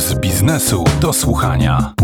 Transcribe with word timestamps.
z 0.00 0.14
biznesu 0.14 0.84
do 1.00 1.12
słuchania. 1.12 1.94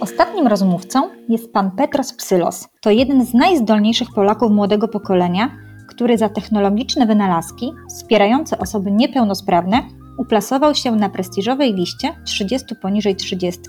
Ostatnim 0.00 0.46
rozmówcą 0.46 1.08
jest 1.28 1.52
pan 1.52 1.70
Petros 1.70 2.12
Psylos. 2.12 2.68
To 2.80 2.90
jeden 2.90 3.26
z 3.26 3.34
najzdolniejszych 3.34 4.08
Polaków 4.14 4.52
młodego 4.52 4.88
pokolenia, 4.88 5.50
który 5.88 6.18
za 6.18 6.28
technologiczne 6.28 7.06
wynalazki 7.06 7.72
wspierające 7.88 8.58
osoby 8.58 8.90
niepełnosprawne 8.90 9.82
uplasował 10.18 10.74
się 10.74 10.92
na 10.92 11.08
prestiżowej 11.08 11.74
liście 11.74 12.14
30 12.24 12.66
poniżej 12.82 13.16
30 13.16 13.60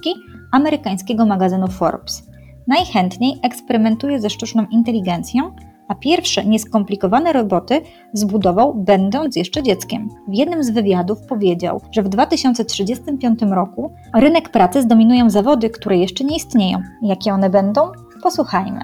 amerykańskiego 0.52 1.26
magazynu 1.26 1.68
Forbes. 1.68 2.24
Najchętniej 2.68 3.40
eksperymentuje 3.44 4.22
ze 4.22 4.30
sztuczną 4.30 4.66
inteligencją, 4.72 5.56
a 5.88 5.96
pierwsze 5.96 6.46
nieskomplikowane 6.46 7.34
roboty 7.34 7.82
zbudował 8.14 8.74
będąc 8.74 9.36
jeszcze 9.36 9.64
dzieckiem. 9.64 10.10
W 10.28 10.36
jednym 10.36 10.64
z 10.64 10.70
wywiadów 10.70 11.18
powiedział, 11.30 11.82
że 11.92 12.04
w 12.04 12.10
2035 12.10 13.40
roku 13.42 13.94
rynek 14.16 14.50
pracy 14.50 14.82
zdominują 14.82 15.30
zawody, 15.30 15.70
które 15.70 15.98
jeszcze 15.98 16.24
nie 16.24 16.36
istnieją. 16.36 16.82
Jakie 17.02 17.34
one 17.34 17.50
będą? 17.50 17.92
Posłuchajmy. 18.24 18.80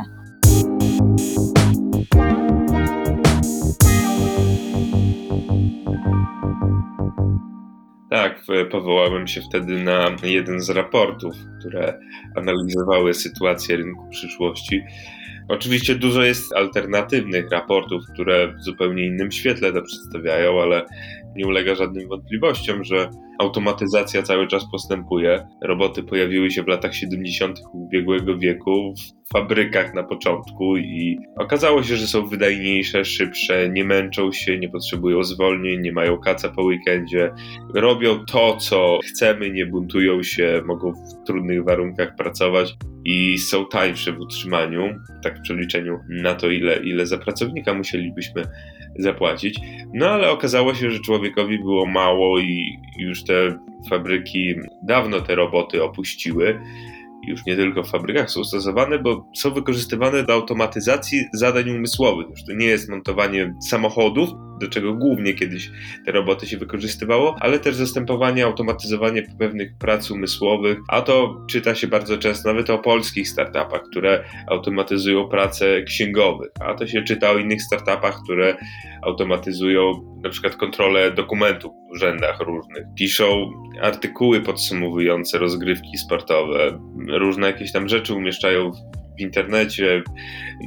Tak, 8.10 8.44
powołałem 8.72 9.28
się 9.28 9.42
wtedy 9.42 9.84
na 9.84 10.10
jeden 10.24 10.60
z 10.60 10.70
raportów, 10.70 11.34
które 11.60 12.00
analizowały 12.36 13.14
sytuację 13.14 13.78
rynku 13.78 14.10
przyszłości. 14.10 14.82
Oczywiście 15.48 15.96
dużo 15.96 16.24
jest 16.24 16.54
alternatywnych 16.54 17.52
raportów, 17.52 18.04
które 18.14 18.54
w 18.54 18.64
zupełnie 18.64 19.06
innym 19.06 19.32
świetle 19.32 19.74
to 19.74 19.82
przedstawiają, 19.82 20.62
ale 20.62 20.86
nie 21.36 21.48
ulega 21.48 21.76
żadnym 21.76 22.10
wątpliwościom, 22.10 22.84
że 22.84 23.10
automatyzacja 23.40 24.24
cały 24.24 24.48
czas 24.48 24.72
postępuje. 24.72 25.48
Roboty 25.62 26.04
pojawiły 26.04 26.52
się 26.52 26.64
w 26.64 26.68
latach 26.68 26.96
70. 26.96 27.60
ubiegłego 27.74 28.38
wieku 28.38 28.94
w 29.30 29.34
fabrykach 29.34 29.94
na 29.94 30.04
początku 30.04 30.78
i 30.78 31.18
okazało 31.38 31.84
się, 31.84 31.96
że 31.96 32.08
są 32.08 32.28
wydajniejsze, 32.28 33.06
szybsze, 33.06 33.70
nie 33.70 33.84
męczą 33.84 34.32
się, 34.32 34.60
nie 34.60 34.70
potrzebują 34.70 35.24
zwolnień, 35.24 35.82
nie 35.82 35.92
mają 35.92 36.18
kaca 36.18 36.50
po 36.50 36.64
weekendzie, 36.64 37.32
robią 37.76 38.26
to, 38.26 38.58
co 38.58 39.00
chcemy, 39.06 39.50
nie 39.50 39.66
buntują 39.66 40.24
się, 40.24 40.62
mogą 40.66 40.94
w 40.94 41.26
trudnych 41.28 41.64
warunkach 41.64 42.16
pracować 42.16 42.76
i 43.06 43.38
są 43.38 43.66
tańsze 43.66 44.12
w 44.12 44.20
utrzymaniu, 44.20 45.00
tak 45.24 45.40
w 45.40 45.42
przeliczeniu 45.42 46.00
na 46.10 46.36
to, 46.36 46.50
ile, 46.50 46.78
ile 46.78 47.06
za 47.06 47.18
pracownika 47.18 47.74
musielibyśmy 47.74 48.44
zapłacić. 49.00 49.60
No 49.94 50.10
ale 50.10 50.32
okazało 50.32 50.74
się, 50.74 50.92
że 50.92 51.00
człowiekowi 51.00 51.60
było 51.60 51.86
mało 51.86 52.40
i 52.40 52.78
już 52.98 53.24
te 53.24 53.60
fabryki 53.90 54.56
dawno 54.84 55.22
te 55.22 55.36
roboty 55.36 55.84
opuściły. 55.84 56.60
Już 57.28 57.46
nie 57.46 57.56
tylko 57.56 57.84
w 57.84 57.90
fabrykach 57.90 58.32
są 58.32 58.44
stosowane, 58.44 59.00
bo 59.00 59.26
są 59.36 59.54
wykorzystywane 59.54 60.24
do 60.24 60.34
automatyzacji 60.34 61.24
zadań 61.34 61.70
umysłowych. 61.70 62.28
Już 62.30 62.44
to 62.44 62.54
nie 62.54 62.66
jest 62.66 62.90
montowanie 62.90 63.54
samochodów, 63.70 64.30
do 64.62 64.68
czego 64.68 64.94
głównie 64.94 65.34
kiedyś 65.34 65.72
te 66.06 66.12
roboty 66.12 66.48
się 66.48 66.58
wykorzystywało, 66.58 67.36
ale 67.40 67.60
też 67.60 67.76
zastępowanie, 67.76 68.46
automatyzowanie 68.46 69.24
pewnych 69.40 69.78
prac 69.78 70.12
umysłowych, 70.12 70.78
a 70.88 71.02
to 71.02 71.46
czyta 71.50 71.76
się 71.76 71.88
bardzo 71.88 72.18
często 72.18 72.50
nawet 72.50 72.70
o 72.70 72.80
polskich 72.80 73.30
startupach, 73.30 73.82
które 73.92 74.24
automatyzują 74.48 75.28
pracę 75.28 75.84
księgowych, 75.84 76.50
a 76.60 76.74
to 76.74 76.88
się 76.88 77.02
czyta 77.02 77.32
o 77.32 77.38
innych 77.38 77.62
startupach, 77.62 78.20
które 78.24 78.58
automatyzują 79.02 80.13
na 80.24 80.30
przykład 80.30 80.56
kontrolę 80.56 81.12
dokumentów 81.12 81.74
w 81.74 81.92
urzędach 81.92 82.40
różnych, 82.40 82.86
piszą 82.96 83.52
artykuły 83.82 84.42
podsumowujące 84.42 85.38
rozgrywki 85.38 85.98
sportowe, 85.98 86.80
różne 87.08 87.48
jakieś 87.48 87.72
tam 87.72 87.90
rzeczy 87.90 88.14
umieszczają 88.14 88.72
w 89.18 89.22
internecie, 89.22 90.04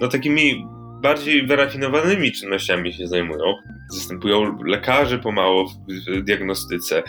no 0.00 0.09
takimi 0.09 0.66
bardziej 1.03 1.47
wyrafinowanymi 1.47 2.33
czynnościami 2.33 2.93
się 2.93 3.07
zajmują. 3.07 3.55
Zastępują 3.91 4.59
lekarzy 4.65 5.19
pomału 5.19 5.69
w 5.69 6.23
diagnostyce. 6.23 7.03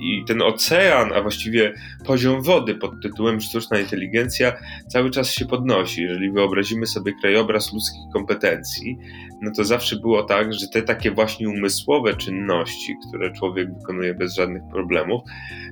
I 0.00 0.24
ten 0.26 0.42
ocean, 0.42 1.12
a 1.12 1.22
właściwie 1.22 1.72
poziom 2.06 2.42
wody 2.42 2.74
pod 2.74 3.02
tytułem 3.02 3.40
sztuczna 3.40 3.78
inteligencja 3.78 4.52
cały 4.88 5.10
czas 5.10 5.30
się 5.30 5.46
podnosi. 5.46 6.02
Jeżeli 6.02 6.32
wyobrazimy 6.32 6.86
sobie 6.86 7.12
krajobraz 7.20 7.72
ludzkich 7.72 8.02
kompetencji, 8.12 8.98
no 9.42 9.50
to 9.56 9.64
zawsze 9.64 9.96
było 9.96 10.22
tak, 10.22 10.54
że 10.54 10.68
te 10.68 10.82
takie 10.82 11.10
właśnie 11.10 11.48
umysłowe 11.48 12.16
czynności, 12.16 12.94
które 13.08 13.32
człowiek 13.32 13.68
wykonuje 13.78 14.14
bez 14.14 14.34
żadnych 14.34 14.62
problemów, 14.72 15.22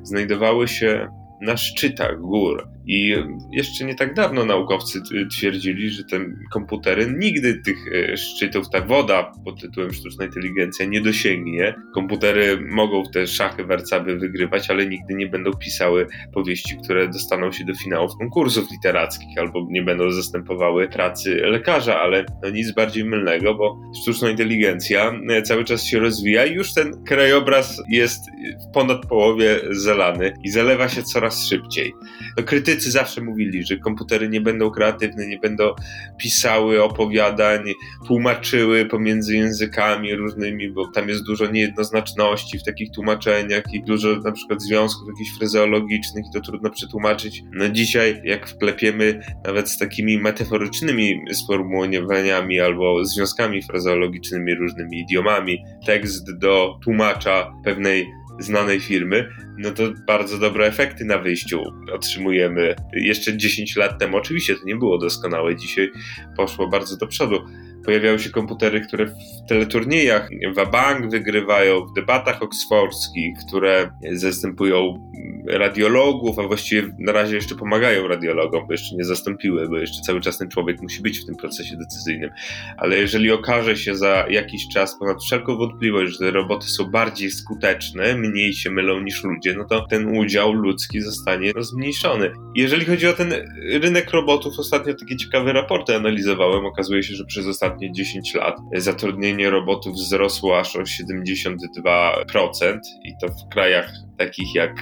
znajdowały 0.03 0.69
się 0.69 1.09
na 1.41 1.57
szczytach 1.57 2.21
gór. 2.21 2.69
I 2.87 3.15
jeszcze 3.53 3.85
nie 3.85 3.95
tak 3.95 4.15
dawno 4.15 4.45
naukowcy 4.45 5.03
twierdzili, 5.31 5.91
że 5.91 6.05
te 6.05 6.21
komputery 6.53 7.15
nigdy 7.19 7.63
tych 7.65 7.77
e, 7.93 8.17
szczytów, 8.17 8.71
ta 8.71 8.81
woda 8.81 9.33
pod 9.45 9.61
tytułem 9.61 9.93
sztuczna 9.93 10.25
inteligencja 10.25 10.87
nie 10.87 11.01
dosięgnie. 11.01 11.75
Komputery 11.95 12.67
mogą 12.71 13.03
te 13.15 13.27
szachy 13.27 13.65
warcaby 13.65 14.19
wygrywać, 14.19 14.71
ale 14.71 14.87
nigdy 14.87 15.15
nie 15.15 15.27
będą 15.27 15.53
pisały 15.53 16.07
powieści, 16.35 16.77
które 16.85 17.09
dostaną 17.09 17.53
się 17.53 17.65
do 17.65 17.75
finałów 17.75 18.11
konkursów 18.19 18.71
literackich 18.71 19.39
albo 19.39 19.67
nie 19.71 19.83
będą 19.83 20.11
zastępowały 20.11 20.89
pracy 20.89 21.35
lekarza, 21.35 22.01
ale 22.01 22.25
no 22.43 22.51
nic 22.51 22.73
bardziej 22.73 23.05
mylnego, 23.05 23.55
bo 23.55 23.81
sztuczna 24.03 24.31
inteligencja 24.31 25.13
e, 25.31 25.43
cały 25.43 25.65
czas 25.65 25.85
się 25.85 25.99
rozwija 25.99 26.47
i 26.47 26.55
już 26.55 26.75
ten 26.75 27.05
krajobraz 27.05 27.83
jest 27.89 28.21
w 28.69 28.75
ponad 28.75 29.07
połowie 29.07 29.61
zalany 29.71 30.35
i 30.45 30.51
zalewa 30.51 30.89
się 30.89 31.03
coraz 31.03 31.49
szybciej. 31.49 31.93
No, 32.37 32.43
krytycy 32.73 32.91
zawsze 32.91 33.21
mówili, 33.21 33.65
że 33.65 33.77
komputery 33.77 34.29
nie 34.29 34.41
będą 34.41 34.71
kreatywne, 34.71 35.27
nie 35.27 35.39
będą 35.39 35.75
pisały 36.19 36.83
opowiadań, 36.83 37.61
tłumaczyły 38.07 38.87
pomiędzy 38.87 39.37
językami 39.37 40.15
różnymi, 40.15 40.71
bo 40.71 40.87
tam 40.87 41.09
jest 41.09 41.25
dużo 41.25 41.47
niejednoznaczności 41.47 42.59
w 42.59 42.65
takich 42.65 42.91
tłumaczeniach 42.91 43.63
i 43.73 43.83
dużo 43.83 44.17
na 44.25 44.33
przykład 44.33 44.63
związków 44.63 45.09
jakichś 45.09 45.39
fryzologicznych 45.39 46.25
i 46.31 46.33
to 46.33 46.41
trudno 46.41 46.71
przetłumaczyć. 46.71 47.43
No 47.53 47.69
dzisiaj, 47.69 48.23
jak 48.25 48.49
wklepiemy 48.49 49.21
nawet 49.45 49.69
z 49.69 49.79
takimi 49.79 50.19
metaforycznymi 50.19 51.21
sformułowaniami 51.33 52.61
albo 52.61 53.05
związkami 53.05 53.63
frazeologicznymi, 53.63 54.55
różnymi 54.55 55.01
idiomami, 55.01 55.59
tekst 55.87 56.39
do 56.39 56.79
tłumacza 56.85 57.53
pewnej 57.65 58.07
znanej 58.43 58.81
firmy, 58.81 59.29
no 59.59 59.71
to 59.71 59.83
bardzo 60.07 60.39
dobre 60.39 60.67
efekty 60.67 61.05
na 61.05 61.19
wyjściu 61.19 61.63
otrzymujemy. 61.93 62.75
Jeszcze 62.93 63.37
10 63.37 63.77
lat 63.77 63.99
temu 63.99 64.17
oczywiście 64.17 64.55
to 64.57 64.65
nie 64.65 64.77
było 64.77 64.99
doskonałe, 64.99 65.57
dzisiaj 65.57 65.93
poszło 66.37 66.69
bardzo 66.69 66.97
do 66.97 67.07
przodu. 67.07 67.37
Pojawiały 67.85 68.19
się 68.19 68.31
komputery, 68.31 68.81
które 68.81 69.07
w 69.07 69.49
teleturniejach 69.49 70.29
Wabank 70.55 71.11
wygrywają, 71.11 71.87
w 71.87 71.93
debatach 71.93 72.43
oksfordzkich, 72.43 73.39
które 73.47 73.91
zastępują 74.13 75.11
radiologów, 75.47 76.39
a 76.39 76.43
właściwie 76.43 76.89
na 76.99 77.13
razie 77.13 77.35
jeszcze 77.35 77.55
pomagają 77.55 78.09
radiologom, 78.09 78.67
bo 78.67 78.73
jeszcze 78.73 78.97
nie 78.97 79.05
zastąpiły, 79.05 79.69
bo 79.69 79.79
jeszcze 79.79 80.03
cały 80.03 80.21
czas 80.21 80.39
ten 80.39 80.49
człowiek 80.49 80.83
musi 80.83 81.03
być 81.03 81.19
w 81.19 81.27
tym 81.27 81.37
procesie 81.37 81.77
decyzyjnym. 81.77 82.31
Ale 82.77 82.97
jeżeli 82.97 83.31
okaże 83.31 83.77
się 83.77 83.97
za 83.97 84.27
jakiś 84.31 84.69
czas 84.69 84.99
ponad 84.99 85.23
wszelką 85.23 85.57
wątpliwość, 85.57 86.13
że 86.13 86.19
te 86.19 86.31
roboty 86.31 86.67
są 86.67 86.85
bardziej 86.85 87.31
skuteczne, 87.31 88.17
mniej 88.17 88.53
się 88.53 88.71
mylą 88.71 89.01
niż 89.01 89.25
ludzie, 89.25 89.55
no 89.57 89.65
to 89.65 89.87
ten 89.87 90.17
udział 90.17 90.53
ludzki 90.53 91.01
zostanie 91.01 91.53
zmniejszony. 91.61 92.33
Jeżeli 92.55 92.85
chodzi 92.85 93.07
o 93.07 93.13
ten 93.13 93.33
rynek 93.71 94.11
robotów, 94.11 94.55
ostatnio 94.59 94.95
takie 94.95 95.17
ciekawe 95.17 95.53
raporty 95.53 95.97
analizowałem. 95.97 96.67
Okazuje 96.67 97.03
się, 97.03 97.15
że 97.15 97.25
przez 97.25 97.47
ostatnie 97.47 97.93
10 97.93 98.35
lat 98.35 98.57
zatrudnienie 98.77 99.51
robotów 99.51 99.95
wzrosło 99.95 100.59
aż 100.59 100.77
o 100.77 100.83
72% 100.83 102.79
i 103.05 103.13
to 103.21 103.29
w 103.29 103.53
krajach 103.53 103.93
takich 104.19 104.55
jak 104.55 104.73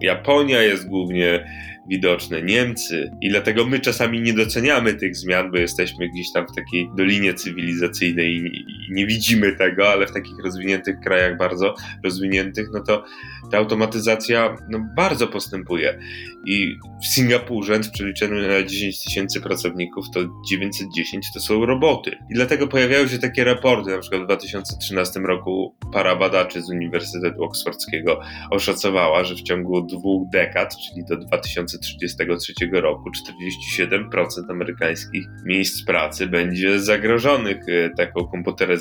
Japonia 0.00 0.62
jest 0.62 0.88
głównie 0.88 1.44
widoczne, 1.88 2.42
Niemcy. 2.42 3.10
I 3.20 3.28
dlatego 3.28 3.66
my 3.66 3.80
czasami 3.80 4.20
nie 4.20 4.32
doceniamy 4.32 4.94
tych 4.94 5.16
zmian, 5.16 5.50
bo 5.50 5.58
jesteśmy 5.58 6.08
gdzieś 6.08 6.32
tam 6.32 6.46
w 6.46 6.56
takiej 6.56 6.88
dolinie 6.96 7.34
cywilizacyjnej 7.34 8.36
i, 8.36 8.83
nie 8.90 9.06
widzimy 9.06 9.52
tego, 9.52 9.88
ale 9.88 10.06
w 10.06 10.12
takich 10.12 10.34
rozwiniętych 10.44 11.00
krajach, 11.00 11.38
bardzo 11.38 11.74
rozwiniętych, 12.04 12.68
no 12.72 12.80
to 12.80 13.04
ta 13.50 13.58
automatyzacja 13.58 14.56
no, 14.70 14.86
bardzo 14.96 15.26
postępuje. 15.26 15.98
I 16.46 16.76
w 17.02 17.06
Singapurze 17.06 17.78
w 17.78 17.90
przeliczeniu 17.90 18.48
na 18.48 18.62
10 18.62 19.04
tysięcy 19.04 19.40
pracowników 19.40 20.10
to 20.10 20.20
910 20.48 21.26
to 21.34 21.40
są 21.40 21.66
roboty. 21.66 22.10
I 22.30 22.34
dlatego 22.34 22.68
pojawiają 22.68 23.08
się 23.08 23.18
takie 23.18 23.44
raporty, 23.44 23.90
na 23.90 23.98
przykład 23.98 24.22
w 24.22 24.24
2013 24.24 25.20
roku 25.20 25.74
para 25.92 26.16
badaczy 26.16 26.62
z 26.62 26.70
Uniwersytetu 26.70 27.44
Oksfordzkiego 27.44 28.20
oszacowała, 28.50 29.24
że 29.24 29.34
w 29.34 29.42
ciągu 29.42 29.82
dwóch 29.82 30.28
dekad, 30.30 30.76
czyli 30.76 31.04
do 31.04 31.16
2000 31.16 31.74
2033 31.78 32.52
roku 32.72 33.10
47% 33.10 34.50
amerykańskich 34.50 35.26
miejsc 35.44 35.84
pracy 35.84 36.26
będzie 36.26 36.80
zagrożonych 36.80 37.68
e, 37.68 37.90
taką 37.90 38.26
komputeryzacją, 38.26 38.73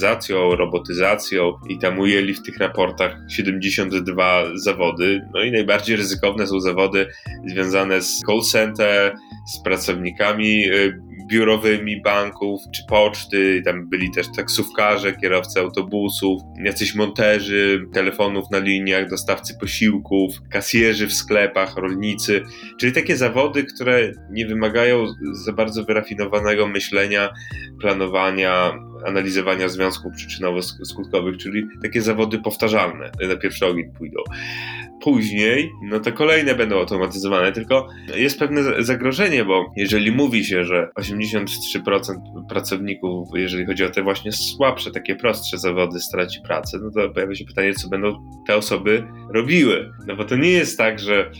robotyzacją 0.55 1.53
i 1.69 1.79
tam 1.79 1.99
ujęli 1.99 2.33
w 2.33 2.43
tych 2.43 2.57
raportach 2.57 3.17
72 3.29 4.43
zawody. 4.55 5.21
No 5.33 5.43
i 5.43 5.51
najbardziej 5.51 5.95
ryzykowne 5.95 6.47
są 6.47 6.59
zawody 6.59 7.07
związane 7.45 8.01
z 8.01 8.19
call 8.27 8.41
center, 8.41 9.15
z 9.53 9.63
pracownikami 9.63 10.63
e, 10.63 10.71
biurowymi 11.27 12.01
banków 12.01 12.61
czy 12.71 12.83
poczty, 12.89 13.61
tam 13.65 13.89
byli 13.89 14.11
też 14.11 14.27
taksówkarze, 14.35 15.13
kierowcy 15.13 15.59
autobusów, 15.59 16.41
jacyś 16.63 16.95
monterzy 16.95 17.85
telefonów 17.93 18.51
na 18.51 18.59
liniach, 18.59 19.09
dostawcy 19.09 19.57
posiłków, 19.59 20.31
kasjerzy 20.49 21.07
w 21.07 21.13
sklepach, 21.13 21.77
rolnicy, 21.77 22.43
czyli 22.79 22.91
takie 22.93 23.17
zawody, 23.17 23.63
które 23.63 24.11
nie 24.31 24.47
wymagają 24.47 25.05
za 25.45 25.53
bardzo 25.53 25.83
wyrafinowanego 25.83 26.67
myślenia, 26.67 27.29
planowania, 27.81 28.73
analizowania 29.05 29.69
związków 29.69 30.13
przyczynowo-skutkowych, 30.13 31.37
czyli 31.37 31.63
takie 31.81 32.01
zawody 32.01 32.39
powtarzalne 32.39 33.11
na 33.29 33.35
pierwszy 33.35 33.65
ogień 33.65 33.93
pójdą. 33.97 34.19
Później, 35.03 35.71
no 35.81 35.99
to 35.99 36.11
kolejne 36.11 36.55
będą 36.55 36.79
automatyzowane, 36.79 37.51
tylko 37.51 37.87
jest 38.15 38.39
pewne 38.39 38.83
zagrożenie, 38.83 39.45
bo 39.45 39.65
jeżeli 39.75 40.11
mówi 40.11 40.45
się, 40.45 40.63
że 40.63 40.89
83% 40.99 41.45
pracowników, 42.49 43.29
jeżeli 43.35 43.65
chodzi 43.65 43.83
o 43.83 43.89
te 43.89 44.03
właśnie 44.03 44.31
słabsze, 44.31 44.91
takie 44.91 45.15
prostsze 45.15 45.57
zawody, 45.57 45.99
straci 45.99 46.39
pracę, 46.43 46.79
no 46.81 46.91
to 46.91 47.09
pojawia 47.09 47.35
się 47.35 47.45
pytanie, 47.45 47.73
co 47.73 47.89
będą 47.89 48.13
te 48.47 48.55
osoby 48.55 49.03
robiły. 49.33 49.91
No 50.07 50.15
bo 50.15 50.25
to 50.25 50.35
nie 50.35 50.51
jest 50.51 50.77
tak, 50.77 50.99
że 50.99 51.31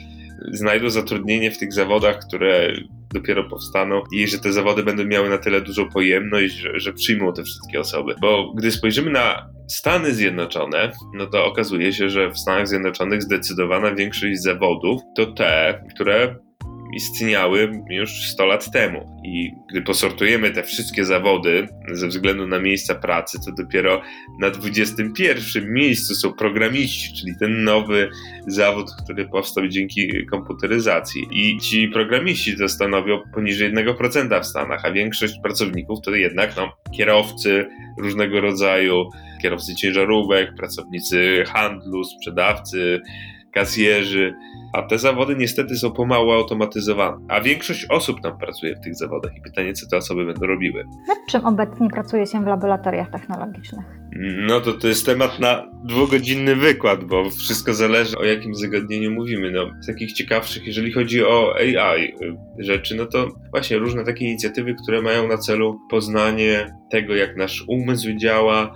znajdą 0.52 0.90
zatrudnienie 0.90 1.52
w 1.52 1.58
tych 1.58 1.74
zawodach, 1.74 2.20
które 2.28 2.74
dopiero 3.14 3.44
powstaną 3.44 4.02
i 4.12 4.28
że 4.28 4.40
te 4.40 4.54
zawody 4.54 4.84
będą 4.84 5.06
miały 5.06 5.30
na 5.30 5.38
tyle 5.38 5.62
dużą 5.62 5.90
pojemność, 5.90 6.54
że, 6.54 6.80
że 6.80 6.94
przyjmą 6.94 7.34
te 7.34 7.44
wszystkie 7.44 7.80
osoby. 7.80 8.16
Bo 8.22 8.54
gdy 8.58 8.72
spojrzymy 8.72 9.12
na 9.12 9.50
Stany 9.68 10.14
Zjednoczone, 10.14 10.92
no 11.14 11.26
to 11.26 11.46
okazuje 11.46 11.94
się, 11.94 12.10
że 12.10 12.30
w 12.30 12.40
Stanach 12.40 12.68
Zjednoczonych 12.68 13.22
zdecydowana 13.24 13.96
większość 13.96 14.42
zawodów 14.42 15.02
to 15.16 15.26
te, 15.26 15.84
które 15.96 16.36
istniały 16.96 17.72
już 17.90 18.12
100 18.12 18.46
lat 18.46 18.72
temu. 18.72 19.20
I 19.26 19.52
gdy 19.70 19.82
posortujemy 19.82 20.52
te 20.52 20.64
wszystkie 20.64 21.06
zawody 21.06 21.68
ze 21.92 22.08
względu 22.08 22.48
na 22.48 22.60
miejsca 22.60 22.96
pracy, 22.96 23.38
to 23.46 23.64
dopiero 23.64 24.02
na 24.40 24.50
21 24.50 25.74
miejscu 25.74 26.16
są 26.16 26.34
programiści, 26.34 27.14
czyli 27.14 27.34
ten 27.40 27.64
nowy 27.64 28.10
zawód, 28.48 28.92
który 29.04 29.30
powstał 29.30 29.68
dzięki 29.68 30.26
komputeryzacji. 30.26 31.28
I 31.32 31.58
ci 31.58 31.88
programiści 31.88 32.58
to 32.58 32.70
stanowią 32.70 33.20
poniżej 33.34 33.74
1% 33.74 34.42
w 34.42 34.46
Stanach, 34.46 34.86
a 34.86 34.92
większość 34.92 35.34
pracowników 35.44 36.00
to 36.04 36.16
jednak 36.16 36.56
no, 36.58 36.78
kierowcy 36.98 37.66
różnego 37.98 38.42
rodzaju, 38.42 39.10
kierowcy 39.42 39.76
ciężarówek, 39.76 40.56
pracownicy 40.56 41.44
handlu, 41.48 42.04
sprzedawcy, 42.04 43.02
kasjerzy, 43.54 44.34
a 44.74 44.82
te 44.82 44.98
zawody 44.98 45.36
niestety 45.36 45.76
są 45.76 45.92
pomału 45.92 46.32
automatyzowane. 46.32 47.18
A 47.30 47.42
większość 47.42 47.86
osób 47.90 48.22
tam 48.22 48.38
pracuje 48.38 48.76
w 48.76 48.80
tych 48.80 48.96
zawodach 48.96 49.38
i 49.38 49.42
pytanie, 49.42 49.74
co 49.74 49.88
te 49.88 49.98
osoby 49.98 50.26
będą 50.26 50.46
robiły. 50.46 50.84
Nad 51.08 51.18
czym 51.30 51.46
obecnie 51.46 51.90
pracuje 51.90 52.28
się 52.28 52.44
w 52.44 52.48
laboratoriach 52.48 53.12
technologicznych? 53.12 53.86
No 54.48 54.62
to 54.62 54.74
to 54.74 54.88
jest 54.88 55.06
temat 55.06 55.40
na 55.40 55.72
dwugodzinny 55.84 56.56
wykład, 56.56 57.04
bo 57.04 57.30
wszystko 57.30 57.74
zależy 57.74 58.18
o 58.18 58.24
jakim 58.24 58.56
zagadnieniu 58.56 59.12
mówimy. 59.12 59.52
No, 59.52 59.72
z 59.82 59.88
takich 59.88 60.14
ciekawszych, 60.14 60.68
jeżeli 60.68 60.92
chodzi 60.92 61.24
o 61.24 61.56
AI 61.56 62.04
y, 62.04 62.36
rzeczy, 62.60 62.96
no 62.96 63.06
to 63.06 63.28
właśnie 63.52 63.78
różne 63.78 64.04
takie 64.04 64.26
inicjatywy, 64.26 64.76
które 64.84 65.02
mają 65.02 65.28
na 65.28 65.38
celu 65.38 65.80
poznanie 65.90 66.74
tego, 66.92 67.16
jak 67.16 67.38
nasz 67.38 67.64
umysł 67.68 68.14
działa, 68.14 68.74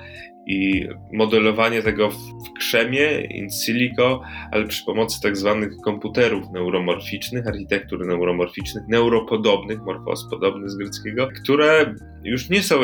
i 0.47 0.87
modelowanie 1.13 1.81
tego 1.81 2.09
w 2.09 2.59
krzemie, 2.59 3.21
in 3.21 3.49
silico, 3.49 4.21
ale 4.51 4.67
przy 4.67 4.85
pomocy 4.85 5.21
tak 5.21 5.37
zwanych 5.37 5.69
komputerów 5.83 6.51
neuromorficznych, 6.53 7.47
architektur 7.47 8.07
neuromorficznych, 8.07 8.83
neuropodobnych, 8.87 9.79
morfos 9.81 10.29
podobny 10.29 10.69
z 10.69 10.75
greckiego, 10.75 11.27
które 11.43 11.95
już 12.23 12.49
nie 12.49 12.63
są 12.63 12.75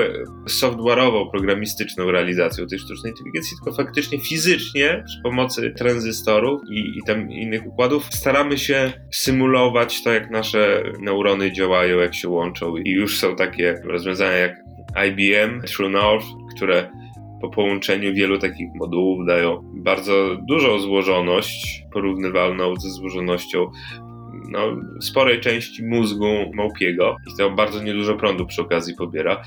software'ową, 0.47 1.31
programistyczną 1.31 2.11
realizacją 2.11 2.67
tej 2.67 2.79
sztucznej 2.79 3.11
inteligencji, 3.11 3.57
tylko 3.57 3.83
faktycznie 3.83 4.19
fizycznie 4.19 5.03
przy 5.05 5.21
pomocy 5.23 5.73
tranzystorów 5.77 6.61
i, 6.69 6.97
i 6.97 7.03
tam 7.07 7.31
innych 7.31 7.67
układów 7.67 8.05
staramy 8.05 8.57
się 8.57 8.93
symulować 9.11 10.03
to, 10.03 10.13
jak 10.13 10.31
nasze 10.31 10.83
neurony 10.99 11.51
działają, 11.51 11.99
jak 11.99 12.15
się 12.15 12.29
łączą. 12.29 12.77
I 12.77 12.89
już 12.89 13.19
są 13.19 13.35
takie 13.35 13.81
rozwiązania 13.83 14.37
jak 14.37 14.55
IBM, 15.07 15.61
True 15.61 15.89
North, 15.89 16.25
które 16.55 16.89
po 17.43 17.49
połączeniu 17.49 18.13
wielu 18.13 18.39
takich 18.39 18.67
modułów 18.75 19.25
dają 19.27 19.61
bardzo 19.73 20.37
dużą 20.47 20.79
złożoność, 20.79 21.83
porównywalną 21.93 22.75
ze 22.75 22.89
złożonością 22.89 23.71
no, 24.49 24.59
sporej 25.01 25.39
części 25.39 25.85
mózgu 25.85 26.25
małpiego 26.53 27.15
i 27.33 27.37
to 27.37 27.49
bardzo 27.49 27.83
niedużo 27.83 28.15
prądu 28.15 28.45
przy 28.45 28.61
okazji 28.61 28.95
pobiera. 28.95 29.43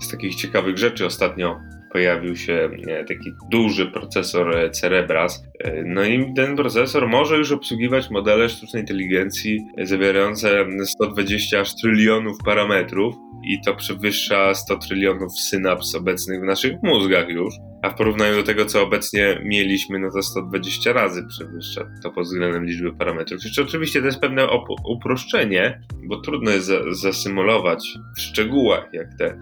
Z 0.00 0.10
takich 0.10 0.34
ciekawych 0.34 0.78
rzeczy 0.78 1.06
ostatnio 1.06 1.56
pojawił 1.92 2.36
się 2.36 2.70
taki 3.08 3.32
duży 3.50 3.86
procesor 3.86 4.70
Cerebras. 4.72 5.44
No 5.84 6.04
i 6.04 6.34
ten 6.34 6.56
procesor 6.56 7.08
może 7.08 7.36
już 7.36 7.52
obsługiwać 7.52 8.10
modele 8.10 8.48
sztucznej 8.48 8.82
inteligencji 8.82 9.66
zawierające 9.82 10.66
120 10.86 11.60
aż 11.60 11.74
trylionów 11.74 12.38
parametrów 12.44 13.14
i 13.44 13.60
to 13.64 13.74
przewyższa 13.74 14.54
100 14.54 14.76
trylionów 14.76 15.40
synaps 15.40 15.94
obecnych 15.94 16.40
w 16.40 16.44
naszych 16.44 16.72
mózgach 16.82 17.28
już. 17.28 17.54
A 17.82 17.90
w 17.90 17.94
porównaniu 17.94 18.36
do 18.36 18.42
tego, 18.42 18.64
co 18.64 18.82
obecnie 18.82 19.40
mieliśmy, 19.44 19.98
no 19.98 20.10
to 20.10 20.22
120 20.22 20.92
razy 20.92 21.26
przewyższa 21.28 21.90
to 22.02 22.10
pod 22.10 22.24
względem 22.24 22.64
liczby 22.64 22.92
parametrów. 22.92 23.44
Jeszcze 23.44 23.62
oczywiście 23.62 24.00
to 24.00 24.06
jest 24.06 24.20
pewne 24.20 24.46
uproszczenie, 24.84 25.80
bo 26.04 26.20
trudno 26.20 26.50
jest 26.50 26.70
zasymulować 26.90 27.84
w 28.16 28.20
szczegółach, 28.20 28.88
jak 28.92 29.14
te 29.18 29.38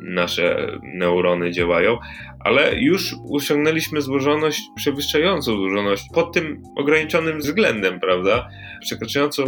nasze 0.00 0.78
neurony 0.82 1.50
działają, 1.50 1.98
ale 2.40 2.80
już 2.80 3.14
osiągnęliśmy 3.32 4.02
złożoność 4.02 4.60
przewyższającą 4.76 5.52
złożoność 5.52 6.04
pod 6.14 6.34
tym 6.34 6.62
ograniczonym 6.76 7.38
względem, 7.38 8.00
prawda? 8.00 8.48
Przekraczającą 8.80 9.44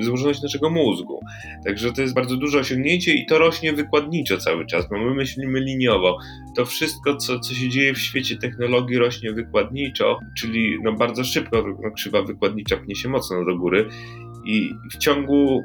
złożoność 0.00 0.42
naszego 0.42 0.70
mózgu. 0.70 1.20
Także 1.64 1.92
to 1.92 2.02
jest 2.02 2.14
bardzo 2.14 2.36
duże 2.36 2.58
osiągnięcie 2.58 3.14
i 3.14 3.26
to 3.26 3.38
rośnie 3.38 3.72
wykładniczo 3.72 4.38
cały 4.38 4.66
czas, 4.66 4.88
bo 4.88 4.98
my 4.98 5.14
myślimy 5.14 5.60
liniowo. 5.60 6.18
To 6.56 6.66
wszystko, 6.66 7.16
co, 7.16 7.40
co 7.48 7.54
się 7.54 7.68
dzieje 7.68 7.94
w 7.94 7.98
świecie 7.98 8.36
technologii, 8.36 8.98
rośnie 8.98 9.32
wykładniczo, 9.32 10.18
czyli 10.36 10.78
no 10.82 10.92
bardzo 10.92 11.24
szybko 11.24 11.64
no, 11.82 11.90
krzywa 11.90 12.22
wykładnicza 12.22 12.76
pnie 12.76 12.94
się 12.94 13.08
mocno 13.08 13.44
do 13.44 13.56
góry 13.56 13.88
i 14.44 14.74
w 14.92 14.96
ciągu 14.96 15.64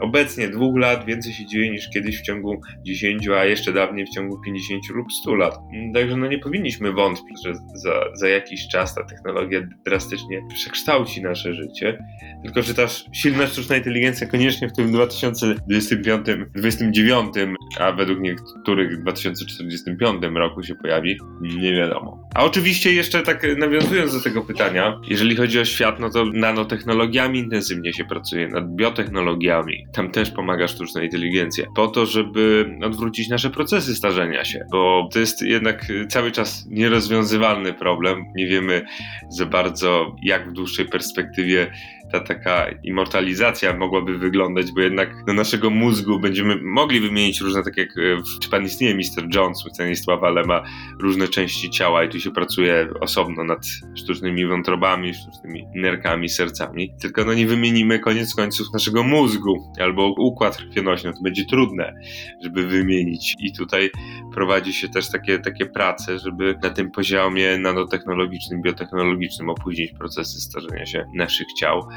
Obecnie 0.00 0.48
dwóch 0.48 0.78
lat 0.78 1.04
więcej 1.04 1.32
się 1.32 1.46
dzieje 1.46 1.70
niż 1.70 1.90
kiedyś 1.90 2.18
w 2.18 2.22
ciągu 2.22 2.60
10, 2.82 3.28
a 3.28 3.44
jeszcze 3.44 3.72
dawniej 3.72 4.06
w 4.06 4.10
ciągu 4.10 4.40
50 4.40 4.88
lub 4.88 5.12
100 5.12 5.34
lat. 5.34 5.58
Także 5.94 6.16
no 6.16 6.26
nie 6.26 6.38
powinniśmy 6.38 6.92
wątpić, 6.92 7.36
że 7.44 7.54
za, 7.74 8.00
za 8.14 8.28
jakiś 8.28 8.68
czas 8.68 8.94
ta 8.94 9.04
technologia 9.04 9.60
drastycznie 9.84 10.42
przekształci 10.54 11.22
nasze 11.22 11.54
życie. 11.54 11.98
Tylko, 12.44 12.62
że 12.62 12.74
ta 12.74 12.86
silna 13.12 13.46
sztuczna 13.46 13.76
inteligencja 13.76 14.26
koniecznie 14.26 14.68
w 14.68 14.72
tym 14.72 14.92
2025, 14.92 16.26
2029, 16.54 17.34
a 17.80 17.92
według 17.92 18.20
niektórych 18.20 18.98
w 18.98 19.02
2045 19.02 20.22
roku 20.34 20.62
się 20.62 20.74
pojawi, 20.74 21.18
nie 21.40 21.72
wiadomo. 21.72 22.25
A 22.36 22.44
oczywiście 22.44 22.92
jeszcze 22.92 23.22
tak 23.22 23.46
nawiązując 23.58 24.12
do 24.12 24.20
tego 24.20 24.42
pytania, 24.42 25.00
jeżeli 25.08 25.36
chodzi 25.36 25.60
o 25.60 25.64
świat, 25.64 26.00
no 26.00 26.10
to 26.10 26.24
nanotechnologiami 26.24 27.38
intensywnie 27.38 27.92
się 27.92 28.04
pracuje, 28.04 28.48
nad 28.48 28.74
biotechnologiami, 28.74 29.86
tam 29.92 30.10
też 30.10 30.30
pomaga 30.30 30.68
sztuczna 30.68 31.02
inteligencja, 31.02 31.66
po 31.76 31.88
to, 31.88 32.06
żeby 32.06 32.70
odwrócić 32.82 33.28
nasze 33.28 33.50
procesy 33.50 33.94
starzenia 33.94 34.44
się, 34.44 34.66
bo 34.72 35.08
to 35.12 35.18
jest 35.18 35.42
jednak 35.42 35.86
cały 36.08 36.32
czas 36.32 36.66
nierozwiązywalny 36.70 37.74
problem. 37.74 38.24
Nie 38.34 38.46
wiemy 38.46 38.82
za 39.30 39.46
bardzo, 39.46 40.16
jak 40.22 40.50
w 40.50 40.52
dłuższej 40.52 40.86
perspektywie 40.86 41.72
ta 42.12 42.20
taka 42.20 42.70
immortalizacja 42.82 43.76
mogłaby 43.76 44.18
wyglądać, 44.18 44.72
bo 44.72 44.80
jednak 44.80 45.24
do 45.24 45.32
naszego 45.32 45.70
mózgu 45.70 46.20
będziemy 46.20 46.62
mogli 46.62 47.00
wymienić 47.00 47.40
różne, 47.40 47.62
tak 47.62 47.76
jak 47.76 47.88
e, 47.88 48.22
czy 48.40 48.50
pan 48.50 48.64
istnieje 48.64 48.94
Mr. 48.94 49.34
Jones, 49.34 49.64
Stanisław, 49.72 50.22
ale 50.22 50.44
ma 50.44 50.62
różne 51.00 51.28
części 51.28 51.70
ciała 51.70 52.04
i 52.04 52.08
tu 52.08 52.20
się 52.20 52.30
pracuje 52.30 52.88
osobno 53.00 53.44
nad 53.44 53.66
sztucznymi 53.96 54.46
wątrobami, 54.46 55.14
sztucznymi 55.14 55.66
nerkami, 55.74 56.28
sercami, 56.28 56.94
tylko 57.00 57.24
no 57.24 57.34
nie 57.34 57.46
wymienimy 57.46 57.98
koniec 57.98 58.34
końców 58.34 58.66
naszego 58.72 59.02
mózgu 59.02 59.72
albo 59.80 60.14
układ 60.18 60.56
krwionośny, 60.56 61.12
to 61.12 61.22
będzie 61.22 61.44
trudne, 61.44 61.94
żeby 62.42 62.66
wymienić. 62.66 63.34
I 63.38 63.52
tutaj 63.52 63.90
prowadzi 64.34 64.72
się 64.72 64.88
też 64.88 65.10
takie, 65.10 65.38
takie 65.38 65.66
prace, 65.66 66.18
żeby 66.18 66.54
na 66.62 66.70
tym 66.70 66.90
poziomie 66.90 67.58
nanotechnologicznym, 67.58 68.62
biotechnologicznym 68.62 69.50
opóźnić 69.50 69.92
procesy 69.92 70.40
starzenia 70.40 70.86
się 70.86 71.04
naszych 71.14 71.46
ciał 71.58 71.88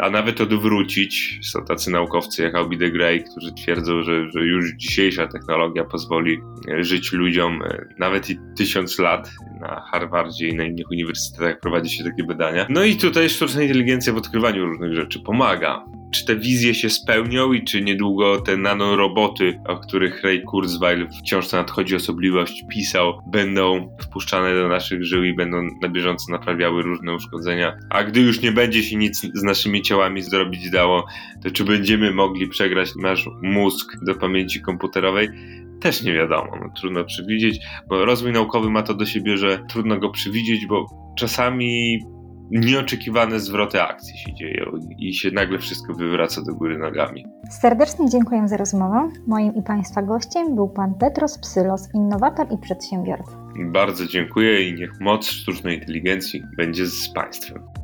a 0.00 0.10
nawet 0.10 0.40
odwrócić. 0.40 1.38
Są 1.42 1.64
tacy 1.64 1.90
naukowcy 1.90 2.42
jak 2.42 2.54
Albie 2.54 2.78
de 2.78 2.90
Grey, 2.90 3.24
którzy 3.24 3.52
twierdzą, 3.52 4.02
że, 4.02 4.30
że 4.30 4.40
już 4.40 4.72
dzisiejsza 4.76 5.26
technologia 5.26 5.84
pozwoli 5.84 6.40
żyć 6.80 7.12
ludziom 7.12 7.62
nawet 7.98 8.30
i 8.30 8.38
tysiąc 8.56 8.98
lat. 8.98 9.30
Na 9.60 9.80
Harvardzie 9.80 10.48
i 10.48 10.54
na 10.54 10.64
innych 10.64 10.90
uniwersytetach 10.90 11.60
prowadzi 11.60 11.96
się 11.96 12.04
takie 12.04 12.24
badania. 12.24 12.66
No 12.68 12.84
i 12.84 12.96
tutaj 12.96 13.30
sztuczna 13.30 13.62
inteligencja 13.62 14.12
w 14.12 14.16
odkrywaniu 14.16 14.66
różnych 14.66 14.94
rzeczy 14.94 15.20
pomaga 15.20 15.84
czy 16.10 16.24
te 16.24 16.36
wizje 16.36 16.74
się 16.74 16.90
spełnią 16.90 17.52
i 17.52 17.64
czy 17.64 17.82
niedługo 17.82 18.40
te 18.40 18.56
nanoroboty, 18.56 19.60
o 19.68 19.76
których 19.76 20.22
Ray 20.22 20.42
Kurzweil 20.42 21.08
w 21.08 21.22
książce 21.22 21.56
Nadchodzi 21.56 21.96
Osobliwość 21.96 22.64
pisał, 22.70 23.22
będą 23.26 23.96
wpuszczane 24.00 24.54
do 24.54 24.68
naszych 24.68 25.04
żył 25.04 25.24
i 25.24 25.34
będą 25.34 25.56
na 25.82 25.88
bieżąco 25.88 26.32
naprawiały 26.32 26.82
różne 26.82 27.14
uszkodzenia. 27.14 27.78
A 27.90 28.04
gdy 28.04 28.20
już 28.20 28.40
nie 28.40 28.52
będzie 28.52 28.82
się 28.82 28.96
nic 28.96 29.20
z 29.34 29.42
naszymi 29.42 29.82
ciałami 29.90 30.22
zrobić 30.22 30.70
dało, 30.70 31.06
to 31.42 31.50
czy 31.50 31.64
będziemy 31.64 32.12
mogli 32.12 32.48
przegrać 32.48 32.96
nasz 32.96 33.28
mózg 33.42 33.96
do 34.02 34.14
pamięci 34.14 34.60
komputerowej? 34.60 35.28
Też 35.80 36.02
nie 36.02 36.12
wiadomo, 36.12 36.50
no, 36.60 36.72
trudno 36.80 37.04
przewidzieć, 37.04 37.60
bo 37.88 38.04
rozwój 38.04 38.32
naukowy 38.32 38.70
ma 38.70 38.82
to 38.82 38.94
do 38.94 39.06
siebie, 39.06 39.36
że 39.36 39.58
trudno 39.68 39.98
go 39.98 40.10
przewidzieć, 40.10 40.66
bo 40.66 40.86
czasami 41.18 41.98
nieoczekiwane 42.50 43.40
zwroty 43.40 43.82
akcji 43.82 44.18
się 44.18 44.34
dzieją 44.34 44.64
i 44.98 45.14
się 45.14 45.30
nagle 45.30 45.58
wszystko 45.58 45.94
wywraca 45.94 46.42
do 46.42 46.54
góry 46.54 46.78
nogami. 46.78 47.26
Serdecznie 47.50 48.08
dziękuję 48.08 48.48
za 48.48 48.56
rozmowę. 48.56 49.08
Moim 49.26 49.54
i 49.54 49.62
Państwa 49.62 50.02
gościem 50.02 50.54
był 50.54 50.68
Pan 50.68 50.94
Petros 50.94 51.38
Psylos, 51.38 51.88
innowator 51.94 52.46
i 52.52 52.58
przedsiębiorca. 52.58 53.32
Bardzo 53.72 54.06
dziękuję 54.06 54.68
i 54.68 54.74
niech 54.74 55.00
moc 55.00 55.26
sztucznej 55.26 55.78
inteligencji 55.78 56.42
będzie 56.56 56.86
z 56.86 57.08
Państwem. 57.08 57.79